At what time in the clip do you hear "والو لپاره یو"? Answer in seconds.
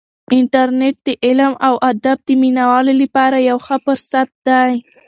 2.69-3.57